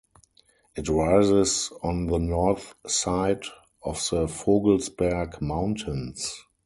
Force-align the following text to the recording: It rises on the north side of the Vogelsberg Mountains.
It 0.75 0.89
rises 0.89 1.71
on 1.83 2.07
the 2.07 2.17
north 2.17 2.73
side 2.87 3.43
of 3.83 3.97
the 4.09 4.25
Vogelsberg 4.25 5.39
Mountains. 5.43 6.43